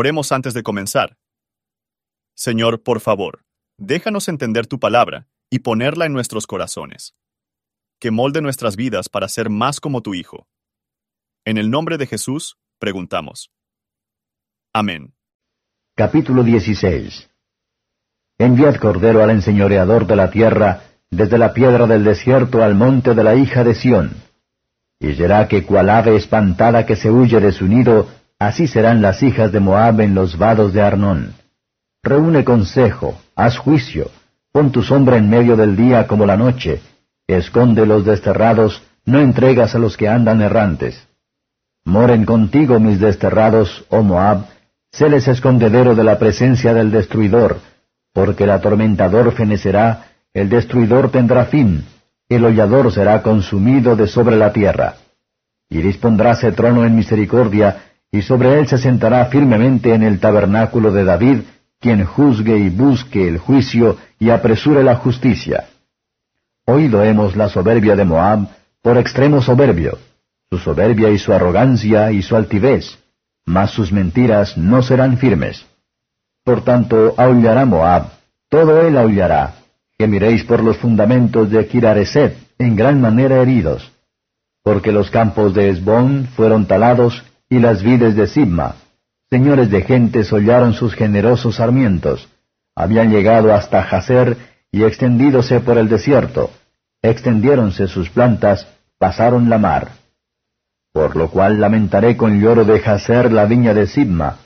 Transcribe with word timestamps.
Oremos 0.00 0.30
antes 0.30 0.54
de 0.54 0.62
comenzar. 0.62 1.16
Señor, 2.36 2.84
por 2.84 3.00
favor, 3.00 3.44
déjanos 3.78 4.28
entender 4.28 4.68
tu 4.68 4.78
palabra 4.78 5.26
y 5.50 5.58
ponerla 5.58 6.06
en 6.06 6.12
nuestros 6.12 6.46
corazones. 6.46 7.16
Que 7.98 8.12
molde 8.12 8.40
nuestras 8.40 8.76
vidas 8.76 9.08
para 9.08 9.26
ser 9.26 9.50
más 9.50 9.80
como 9.80 10.00
tu 10.00 10.14
Hijo. 10.14 10.46
En 11.44 11.58
el 11.58 11.68
nombre 11.68 11.98
de 11.98 12.06
Jesús, 12.06 12.58
preguntamos. 12.78 13.50
Amén. 14.72 15.14
Capítulo 15.96 16.44
16 16.44 17.28
Enviad 18.38 18.76
cordero 18.76 19.24
al 19.24 19.30
enseñoreador 19.30 20.06
de 20.06 20.14
la 20.14 20.30
tierra, 20.30 20.84
desde 21.10 21.38
la 21.38 21.52
piedra 21.52 21.88
del 21.88 22.04
desierto 22.04 22.62
al 22.62 22.76
monte 22.76 23.16
de 23.16 23.24
la 23.24 23.34
hija 23.34 23.64
de 23.64 23.74
Sión. 23.74 24.12
Y 25.00 25.14
será 25.16 25.48
que 25.48 25.66
cual 25.66 25.90
ave 25.90 26.14
espantada 26.14 26.86
que 26.86 26.94
se 26.94 27.10
huye 27.10 27.40
de 27.40 27.50
su 27.50 27.66
nido, 27.66 28.06
Así 28.38 28.68
serán 28.68 29.02
las 29.02 29.22
hijas 29.22 29.50
de 29.50 29.58
Moab 29.58 30.00
en 30.00 30.14
los 30.14 30.38
vados 30.38 30.72
de 30.72 30.80
Arnón. 30.80 31.34
Reúne 32.04 32.44
consejo, 32.44 33.20
haz 33.34 33.58
juicio, 33.58 34.10
pon 34.52 34.70
tu 34.70 34.82
sombra 34.82 35.16
en 35.16 35.28
medio 35.28 35.56
del 35.56 35.74
día 35.74 36.06
como 36.06 36.24
la 36.24 36.36
noche, 36.36 36.80
esconde 37.26 37.84
los 37.84 38.04
desterrados, 38.04 38.82
no 39.04 39.18
entregas 39.18 39.74
a 39.74 39.78
los 39.78 39.96
que 39.96 40.08
andan 40.08 40.40
errantes. 40.40 41.08
Moren 41.84 42.24
contigo 42.24 42.78
mis 42.78 43.00
desterrados, 43.00 43.84
oh 43.88 44.02
Moab, 44.02 44.46
séles 44.92 45.26
escondedero 45.26 45.96
de 45.96 46.04
la 46.04 46.18
presencia 46.18 46.72
del 46.72 46.92
destruidor, 46.92 47.58
porque 48.12 48.44
el 48.44 48.50
atormentador 48.50 49.32
fenecerá, 49.32 50.04
el 50.32 50.48
destruidor 50.48 51.10
tendrá 51.10 51.46
fin, 51.46 51.84
el 52.28 52.44
hollador 52.44 52.92
será 52.92 53.22
consumido 53.22 53.96
de 53.96 54.06
sobre 54.06 54.36
la 54.36 54.52
tierra. 54.52 54.94
Y 55.70 55.82
dispondráse 55.82 56.52
trono 56.52 56.84
en 56.84 56.94
misericordia, 56.94 57.87
y 58.10 58.22
sobre 58.22 58.58
él 58.58 58.66
se 58.66 58.78
sentará 58.78 59.26
firmemente 59.26 59.94
en 59.94 60.02
el 60.02 60.18
tabernáculo 60.18 60.92
de 60.92 61.04
David, 61.04 61.40
quien 61.80 62.04
juzgue 62.04 62.58
y 62.58 62.70
busque 62.70 63.28
el 63.28 63.38
juicio 63.38 63.98
y 64.18 64.30
apresure 64.30 64.82
la 64.82 64.96
justicia. 64.96 65.66
Oído 66.66 67.02
hemos 67.02 67.36
la 67.36 67.48
soberbia 67.48 67.96
de 67.96 68.04
Moab, 68.04 68.48
por 68.82 68.98
extremo 68.98 69.42
soberbio, 69.42 69.98
su 70.50 70.58
soberbia 70.58 71.10
y 71.10 71.18
su 71.18 71.32
arrogancia 71.32 72.10
y 72.10 72.22
su 72.22 72.36
altivez, 72.36 72.98
mas 73.44 73.70
sus 73.70 73.92
mentiras 73.92 74.56
no 74.56 74.82
serán 74.82 75.18
firmes. 75.18 75.66
Por 76.44 76.62
tanto, 76.64 77.14
aullará 77.16 77.64
Moab, 77.64 78.10
todo 78.48 78.80
él 78.80 78.96
aullará, 78.96 79.56
gemiréis 79.98 80.44
por 80.44 80.62
los 80.62 80.78
fundamentos 80.78 81.50
de 81.50 81.66
Kirareset, 81.66 82.36
en 82.58 82.76
gran 82.76 83.00
manera 83.00 83.42
heridos, 83.42 83.92
porque 84.62 84.92
los 84.92 85.10
campos 85.10 85.54
de 85.54 85.68
Esbón 85.68 86.28
fueron 86.34 86.66
talados 86.66 87.22
y 87.48 87.58
las 87.58 87.82
vides 87.82 88.14
de 88.14 88.26
Sibma. 88.26 88.76
Señores 89.30 89.70
de 89.70 89.82
gentes 89.82 90.32
hollaron 90.32 90.72
sus 90.72 90.94
generosos 90.94 91.56
sarmientos. 91.56 92.28
Habían 92.74 93.10
llegado 93.10 93.52
hasta 93.54 93.82
Jazer 93.82 94.36
y 94.70 94.84
extendídose 94.84 95.60
por 95.60 95.78
el 95.78 95.88
desierto. 95.88 96.50
Extendiéronse 97.02 97.88
sus 97.88 98.10
plantas, 98.10 98.66
pasaron 98.98 99.48
la 99.48 99.58
mar. 99.58 99.88
Por 100.92 101.16
lo 101.16 101.30
cual 101.30 101.60
lamentaré 101.60 102.16
con 102.16 102.40
lloro 102.40 102.64
de 102.64 102.80
Jazer 102.80 103.32
la 103.32 103.44
viña 103.44 103.74
de 103.74 103.86
Sibma. 103.86 104.38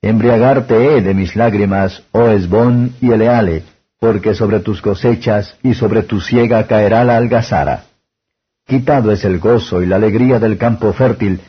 Embriagarte 0.00 0.96
he 0.96 1.02
de 1.02 1.14
mis 1.14 1.34
lágrimas, 1.34 2.04
oh 2.12 2.28
Esbón 2.28 2.94
y 3.00 3.10
Eleale, 3.10 3.64
porque 3.98 4.34
sobre 4.34 4.60
tus 4.60 4.80
cosechas 4.80 5.56
y 5.62 5.74
sobre 5.74 6.02
tu 6.02 6.20
siega 6.20 6.66
caerá 6.66 7.04
la 7.04 7.16
algazara. 7.16 7.84
Quitado 8.66 9.10
es 9.10 9.24
el 9.24 9.38
gozo 9.38 9.82
y 9.82 9.86
la 9.86 9.96
alegría 9.96 10.38
del 10.38 10.56
campo 10.56 10.92
fértil, 10.92 11.40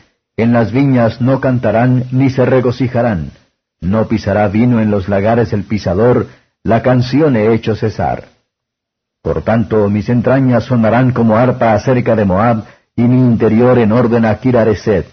en 0.42 0.52
las 0.52 0.72
viñas 0.72 1.20
no 1.20 1.40
cantarán 1.40 2.04
ni 2.12 2.30
se 2.30 2.44
regocijarán. 2.44 3.30
No 3.80 4.08
pisará 4.08 4.48
vino 4.48 4.80
en 4.80 4.90
los 4.90 5.08
lagares 5.08 5.52
el 5.52 5.64
pisador, 5.64 6.28
la 6.62 6.82
canción 6.82 7.36
he 7.36 7.52
hecho 7.54 7.74
cesar. 7.74 8.24
Por 9.22 9.42
tanto, 9.42 9.88
mis 9.88 10.08
entrañas 10.08 10.64
sonarán 10.64 11.12
como 11.12 11.36
arpa 11.36 11.72
acerca 11.74 12.16
de 12.16 12.24
Moab, 12.24 12.64
y 12.96 13.02
mi 13.02 13.18
interior 13.18 13.78
en 13.78 13.92
orden 13.92 14.24
a 14.24 14.38
Kirareset. 14.38 15.06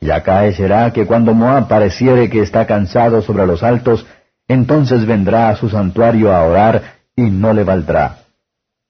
Y 0.00 0.10
acaecerá 0.10 0.92
que 0.92 1.06
cuando 1.06 1.32
Moab 1.32 1.68
pareciere 1.68 2.28
que 2.28 2.40
está 2.40 2.66
cansado 2.66 3.22
sobre 3.22 3.46
los 3.46 3.62
altos, 3.62 4.06
entonces 4.48 5.06
vendrá 5.06 5.48
a 5.48 5.56
su 5.56 5.68
santuario 5.68 6.34
a 6.34 6.42
orar, 6.42 6.82
y 7.16 7.22
no 7.22 7.52
le 7.52 7.64
valdrá. 7.64 8.18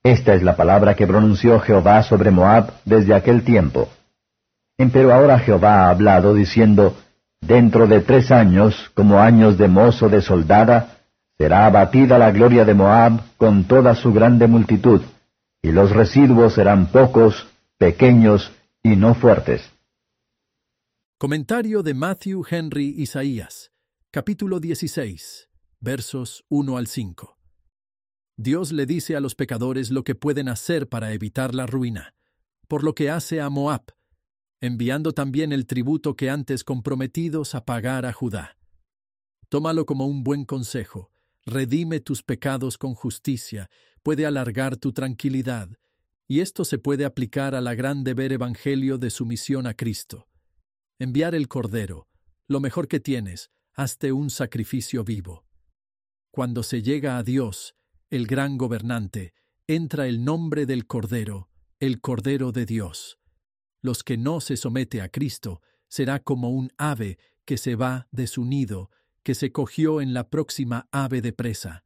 Esta 0.03 0.35
es 0.35 0.43
la 0.43 0.57
palabra 0.57 0.95
que 0.95 1.07
pronunció 1.07 1.61
Jehová 1.61 2.03
sobre 2.03 2.31
Moab 2.31 2.73
desde 2.85 3.15
aquel 3.15 3.45
tiempo. 3.45 3.89
Empero 4.79 5.13
ahora 5.13 5.39
Jehová 5.39 5.87
ha 5.87 5.91
hablado 5.91 6.35
diciendo, 6.35 6.97
Dentro 7.41 7.89
de 7.89 8.01
tres 8.01 8.31
años, 8.31 8.91
como 8.95 9.19
años 9.19 9.59
de 9.59 9.67
mozo 9.67 10.09
de 10.09 10.23
soldada, 10.23 10.99
será 11.37 11.67
abatida 11.67 12.17
la 12.17 12.31
gloria 12.31 12.65
de 12.65 12.73
Moab 12.73 13.21
con 13.37 13.65
toda 13.65 13.97
su 13.97 14.13
grande 14.13 14.47
multitud, 14.47 15.03
y 15.61 15.73
los 15.73 15.91
residuos 15.91 16.55
serán 16.55 16.87
pocos, 16.87 17.49
pequeños 17.79 18.53
y 18.83 18.95
no 18.95 19.15
fuertes. 19.15 19.69
Comentario 21.19 21.83
de 21.83 21.95
Matthew 21.95 22.45
Henry 22.49 22.95
Isaías, 22.97 23.73
capítulo 24.13 24.61
16, 24.61 25.49
versos 25.81 26.45
1 26.49 26.77
al 26.77 26.87
5. 26.87 27.39
Dios 28.37 28.71
le 28.71 28.87
dice 28.87 29.17
a 29.17 29.21
los 29.21 29.35
pecadores 29.35 29.91
lo 29.91 30.05
que 30.05 30.15
pueden 30.15 30.49
hacer 30.49 30.89
para 30.89 31.13
evitar 31.13 31.55
la 31.55 31.67
ruina, 31.67 32.15
por 32.69 32.85
lo 32.85 32.95
que 32.95 33.11
hace 33.11 33.41
a 33.41 33.51
Moab, 33.51 33.83
enviando 34.63 35.13
también 35.13 35.53
el 35.53 35.67
tributo 35.67 36.15
que 36.15 36.31
antes 36.31 36.63
comprometidos 36.63 37.57
a 37.57 37.65
pagar 37.65 38.07
a 38.07 38.13
Judá. 38.13 38.57
Tómalo 39.49 39.87
como 39.87 40.07
un 40.07 40.23
buen 40.23 40.45
consejo, 40.45 41.11
redime 41.45 41.99
tus 41.99 42.23
pecados 42.23 42.79
con 42.79 42.95
justicia, 42.95 43.69
puede 44.05 44.25
alargar 44.25 44.77
tu 44.77 44.93
tranquilidad, 44.93 45.69
y 46.29 46.41
esto 46.41 46.65
se 46.65 46.79
puede 46.79 47.05
aplicar 47.05 47.57
a 47.57 47.61
la 47.61 47.75
gran 47.75 48.05
deber 48.05 48.33
evangelio 48.33 48.99
de 48.99 49.11
sumisión 49.11 49.67
a 49.67 49.75
Cristo. 49.75 50.29
Enviar 51.01 51.35
el 51.35 51.49
Cordero, 51.49 52.07
lo 52.47 52.61
mejor 52.61 52.87
que 52.87 53.01
tienes, 53.01 53.51
hazte 53.75 54.13
un 54.13 54.31
sacrificio 54.31 55.03
vivo. 55.03 55.45
Cuando 56.31 56.63
se 56.63 56.83
llega 56.83 57.19
a 57.19 57.25
Dios, 57.25 57.75
el 58.11 58.29
gran 58.29 58.59
gobernante, 58.59 59.35
entra 59.67 60.07
el 60.07 60.25
nombre 60.25 60.67
del 60.67 60.87
Cordero, 60.87 61.51
el 61.81 62.01
Cordero 62.01 62.53
de 62.53 62.65
Dios 62.65 63.19
los 63.83 64.03
que 64.03 64.17
no 64.17 64.41
se 64.41 64.57
somete 64.57 65.03
a 65.03 65.09
Cristo, 65.09 65.61
será 65.89 66.21
como 66.21 66.51
un 66.51 66.73
ave 66.79 67.19
que 67.45 67.59
se 67.59 67.75
va 67.75 68.09
de 68.13 68.27
su 68.27 68.45
nido, 68.45 68.91
que 69.23 69.35
se 69.35 69.53
cogió 69.53 70.01
en 70.01 70.15
la 70.15 70.31
próxima 70.31 70.89
ave 70.91 71.21
de 71.21 71.33
presa. 71.33 71.85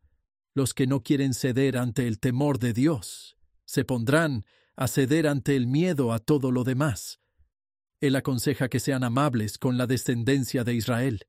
Los 0.55 0.75
que 0.75 0.87
no 0.87 1.03
quieren 1.03 1.35
ceder 1.35 1.77
ante 1.77 2.07
el 2.07 2.21
temor 2.21 2.59
de 2.59 2.73
Dios, 2.73 3.37
se 3.65 3.85
pondrán 3.85 4.45
a 4.77 4.89
ceder 4.89 5.27
ante 5.27 5.57
el 5.57 5.67
miedo 5.67 6.13
a 6.13 6.19
todo 6.19 6.53
lo 6.53 6.65
demás. 6.65 7.21
Él 8.01 8.15
aconseja 8.15 8.69
que 8.69 8.79
sean 8.79 9.05
amables 9.05 9.59
con 9.59 9.79
la 9.79 9.87
descendencia 9.87 10.65
de 10.65 10.75
Israel. 10.75 11.27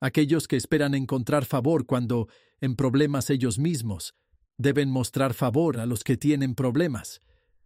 Aquellos 0.00 0.48
que 0.48 0.56
esperan 0.56 0.94
encontrar 0.94 1.44
favor 1.44 1.84
cuando, 1.84 2.28
en 2.60 2.74
problemas 2.74 3.28
ellos 3.28 3.58
mismos, 3.58 4.14
deben 4.56 4.90
mostrar 4.90 5.34
favor 5.34 5.78
a 5.78 5.86
los 5.86 6.04
que 6.04 6.16
tienen 6.16 6.54
problemas. 6.54 7.20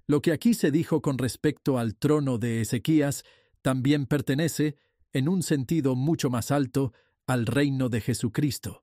Lo 0.07 0.21
que 0.21 0.33
aquí 0.33 0.53
se 0.53 0.71
dijo 0.71 1.01
con 1.01 1.17
respecto 1.17 1.79
al 1.79 1.97
trono 1.97 2.37
de 2.39 2.61
Ezequías 2.61 3.25
también 3.63 4.05
pertenece, 4.05 4.77
en 5.13 5.29
un 5.29 5.43
sentido 5.43 5.95
mucho 5.95 6.29
más 6.29 6.51
alto, 6.51 6.93
al 7.27 7.47
reino 7.47 7.89
de 7.89 8.03
Jesucristo. 8.03 8.83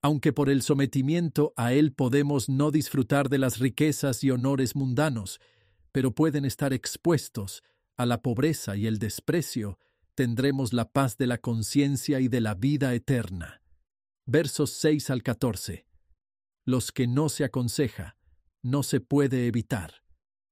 Aunque 0.00 0.32
por 0.32 0.48
el 0.48 0.62
sometimiento 0.62 1.52
a 1.56 1.72
Él 1.72 1.92
podemos 1.92 2.48
no 2.48 2.70
disfrutar 2.70 3.28
de 3.28 3.38
las 3.38 3.58
riquezas 3.58 4.22
y 4.22 4.30
honores 4.30 4.76
mundanos, 4.76 5.40
pero 5.90 6.14
pueden 6.14 6.44
estar 6.44 6.72
expuestos 6.72 7.64
a 7.96 8.06
la 8.06 8.22
pobreza 8.22 8.76
y 8.76 8.86
el 8.86 9.00
desprecio, 9.00 9.80
tendremos 10.14 10.72
la 10.72 10.92
paz 10.92 11.16
de 11.16 11.26
la 11.26 11.38
conciencia 11.38 12.20
y 12.20 12.28
de 12.28 12.40
la 12.40 12.54
vida 12.54 12.94
eterna. 12.94 13.60
Versos 14.24 14.70
6 14.70 15.10
al 15.10 15.24
14. 15.24 15.86
Los 16.64 16.92
que 16.92 17.08
no 17.08 17.28
se 17.28 17.42
aconseja, 17.42 18.16
no 18.62 18.84
se 18.84 19.00
puede 19.00 19.48
evitar 19.48 20.07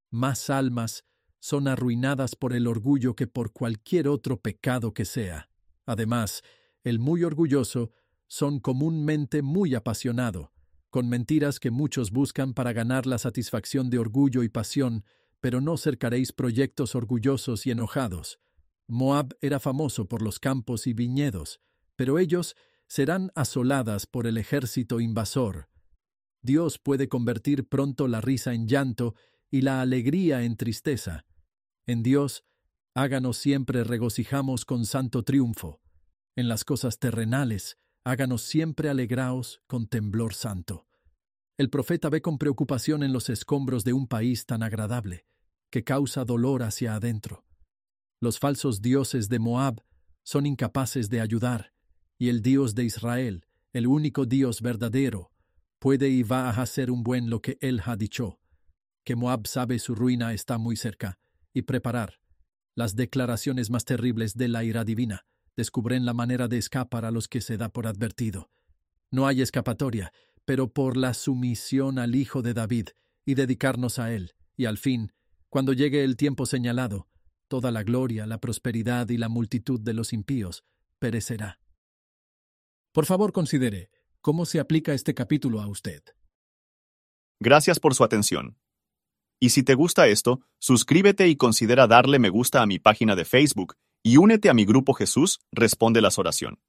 más 0.09 0.49
almas 0.49 1.05
son 1.39 1.67
arruinadas 1.67 2.35
por 2.35 2.53
el 2.53 2.67
orgullo 2.67 3.15
que 3.15 3.27
por 3.27 3.51
cualquier 3.51 4.07
otro 4.07 4.41
pecado 4.41 4.93
que 4.93 5.05
sea. 5.05 5.49
Además, 5.85 6.41
el 6.83 6.99
muy 6.99 7.23
orgulloso 7.23 7.91
son 8.27 8.59
comúnmente 8.59 9.41
muy 9.41 9.75
apasionado, 9.75 10.51
con 10.89 11.07
mentiras 11.07 11.59
que 11.59 11.71
muchos 11.71 12.11
buscan 12.11 12.53
para 12.53 12.73
ganar 12.73 13.05
la 13.05 13.17
satisfacción 13.17 13.89
de 13.89 13.99
orgullo 13.99 14.43
y 14.43 14.49
pasión, 14.49 15.05
pero 15.39 15.61
no 15.61 15.77
cercaréis 15.77 16.31
proyectos 16.31 16.95
orgullosos 16.95 17.65
y 17.67 17.71
enojados. 17.71 18.39
Moab 18.87 19.37
era 19.41 19.59
famoso 19.59 20.07
por 20.07 20.21
los 20.21 20.39
campos 20.39 20.87
y 20.87 20.93
viñedos, 20.93 21.59
pero 21.95 22.19
ellos 22.19 22.55
serán 22.87 23.31
asoladas 23.35 24.05
por 24.05 24.27
el 24.27 24.37
ejército 24.37 24.99
invasor. 24.99 25.67
Dios 26.41 26.79
puede 26.79 27.09
convertir 27.09 27.67
pronto 27.67 28.07
la 28.07 28.21
risa 28.21 28.53
en 28.53 28.67
llanto 28.67 29.15
y 29.49 29.61
la 29.61 29.81
alegría 29.81 30.43
en 30.43 30.57
tristeza. 30.57 31.25
En 31.85 32.03
Dios, 32.03 32.43
háganos 32.93 33.37
siempre 33.37 33.83
regocijamos 33.83 34.65
con 34.65 34.85
santo 34.85 35.23
triunfo. 35.23 35.81
En 36.35 36.47
las 36.47 36.65
cosas 36.65 36.99
terrenales, 36.99 37.77
háganos 38.03 38.41
siempre 38.43 38.89
alegraos 38.89 39.61
con 39.67 39.87
temblor 39.87 40.33
santo. 40.33 40.87
El 41.57 41.69
profeta 41.69 42.09
ve 42.09 42.21
con 42.21 42.37
preocupación 42.37 43.03
en 43.03 43.13
los 43.13 43.29
escombros 43.29 43.83
de 43.83 43.93
un 43.93 44.07
país 44.07 44.45
tan 44.45 44.61
agradable, 44.61 45.25
que 45.71 45.83
causa 45.83 46.23
dolor 46.23 46.61
hacia 46.63 46.95
adentro. 46.95 47.45
Los 48.19 48.39
falsos 48.39 48.81
dioses 48.81 49.29
de 49.29 49.39
Moab 49.39 49.83
son 50.23 50.45
incapaces 50.45 51.09
de 51.09 51.21
ayudar, 51.21 51.73
y 52.17 52.29
el 52.29 52.41
Dios 52.41 52.75
de 52.75 52.83
Israel, 52.83 53.45
el 53.73 53.87
único 53.87 54.25
Dios 54.25 54.61
verdadero, 54.61 55.31
puede 55.79 56.09
y 56.09 56.23
va 56.23 56.49
a 56.49 56.61
hacer 56.61 56.91
un 56.91 57.03
buen 57.03 57.29
lo 57.29 57.41
que 57.41 57.57
él 57.61 57.81
ha 57.85 57.95
dicho, 57.95 58.39
que 59.07 59.15
Moab 59.15 59.47
sabe 59.47 59.79
su 59.79 59.95
ruina 59.95 60.33
está 60.33 60.57
muy 60.57 60.75
cerca, 60.75 61.17
y 61.53 61.61
preparar. 61.61 62.19
Las 62.75 62.97
declaraciones 62.97 63.69
más 63.69 63.85
terribles 63.85 64.33
de 64.33 64.49
la 64.49 64.65
ira 64.65 64.83
divina 64.83 65.25
descubren 65.55 66.03
la 66.05 66.13
manera 66.13 66.49
de 66.49 66.57
escapar 66.57 67.05
a 67.05 67.11
los 67.11 67.29
que 67.29 67.39
se 67.39 67.55
da 67.55 67.69
por 67.69 67.87
advertido. 67.87 68.49
No 69.09 69.25
hay 69.25 69.41
escapatoria, 69.41 70.11
pero 70.43 70.73
por 70.73 70.97
la 70.97 71.13
sumisión 71.13 71.99
al 71.99 72.15
Hijo 72.15 72.41
de 72.41 72.53
David 72.53 72.89
y 73.23 73.35
dedicarnos 73.35 73.97
a 73.97 74.11
Él, 74.11 74.33
y 74.57 74.65
al 74.65 74.77
fin, 74.77 75.13
cuando 75.47 75.71
llegue 75.71 76.03
el 76.03 76.17
tiempo 76.17 76.45
señalado, 76.45 77.07
toda 77.47 77.71
la 77.71 77.83
gloria, 77.83 78.27
la 78.27 78.41
prosperidad 78.41 79.07
y 79.07 79.15
la 79.15 79.29
multitud 79.29 79.79
de 79.79 79.93
los 79.93 80.11
impíos 80.11 80.65
perecerá. 80.99 81.61
Por 82.91 83.05
favor, 83.05 83.31
considere 83.31 83.89
cómo 84.19 84.45
se 84.45 84.59
aplica 84.59 84.93
este 84.93 85.13
capítulo 85.13 85.61
a 85.61 85.67
usted. 85.67 86.03
Gracias 87.39 87.79
por 87.79 87.95
su 87.95 88.03
atención. 88.03 88.57
Y 89.39 89.49
si 89.49 89.63
te 89.63 89.75
gusta 89.75 90.07
esto, 90.07 90.41
suscríbete 90.59 91.27
y 91.27 91.35
considera 91.35 91.87
darle 91.87 92.19
me 92.19 92.29
gusta 92.29 92.61
a 92.61 92.65
mi 92.65 92.79
página 92.79 93.15
de 93.15 93.25
Facebook 93.25 93.75
y 94.03 94.17
únete 94.17 94.49
a 94.49 94.53
mi 94.53 94.65
grupo 94.65 94.93
Jesús 94.93 95.39
Responde 95.51 96.01
las 96.01 96.17
Oración. 96.17 96.59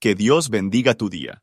Que 0.00 0.14
Dios 0.14 0.48
bendiga 0.48 0.94
tu 0.94 1.08
día. 1.08 1.42